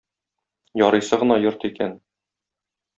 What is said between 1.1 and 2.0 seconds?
гына йорт икән.